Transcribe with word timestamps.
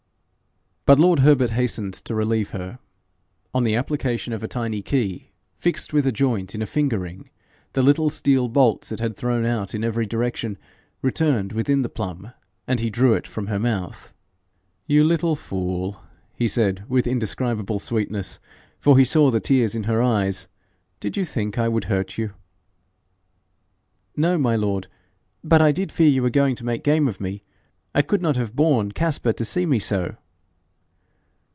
But 0.83 0.99
lord 0.99 1.19
Herbert 1.19 1.51
hastened 1.51 1.93
to 1.93 2.15
relieve 2.15 2.49
her. 2.49 2.79
On 3.53 3.63
the 3.63 3.75
application 3.75 4.33
of 4.33 4.41
a 4.43 4.47
tiny 4.47 4.81
key, 4.81 5.29
fixed 5.59 5.93
with 5.93 6.05
a 6.07 6.11
joint 6.11 6.53
in 6.55 6.61
a 6.61 6.65
finger 6.65 6.97
ring, 6.99 7.29
the 7.73 7.83
little 7.83 8.09
steel 8.09 8.49
bolts 8.49 8.91
it 8.91 8.99
had 8.99 9.15
thrown 9.15 9.45
out 9.45 9.73
in 9.75 9.83
every 9.85 10.05
direction 10.07 10.57
returned 11.03 11.53
within 11.53 11.83
the 11.83 11.87
plum, 11.87 12.33
and 12.67 12.79
he 12.81 12.89
drew 12.89 13.13
it 13.13 13.25
from 13.27 13.45
her 13.47 13.59
mouth. 13.59 14.11
'You 14.87 15.03
little 15.05 15.35
fool!' 15.35 16.01
he 16.35 16.47
said, 16.49 16.83
with 16.89 17.05
indescribable 17.07 17.77
sweetness, 17.79 18.39
for 18.81 18.97
he 18.97 19.05
saw 19.05 19.29
the 19.31 19.39
tears 19.39 19.75
in 19.75 19.83
her 19.83 20.01
eyes; 20.01 20.47
'did 20.99 21.15
you 21.15 21.23
think 21.23 21.57
I 21.59 21.69
would 21.69 21.85
hurt 21.85 22.17
you?' 22.17 22.33
'No, 24.17 24.35
my 24.37 24.55
lord; 24.57 24.87
but 25.43 25.61
I 25.61 25.71
did 25.71 25.89
fear 25.91 26.09
you 26.09 26.23
were 26.23 26.29
going 26.31 26.55
to 26.55 26.65
make 26.65 26.83
game 26.83 27.07
of 27.07 27.21
me. 27.21 27.43
I 27.95 28.01
could 28.01 28.21
not 28.23 28.35
have 28.35 28.55
borne 28.57 28.91
Caspar 28.91 29.31
to 29.33 29.45
see 29.45 29.65
me 29.67 29.77
so.' 29.79 30.15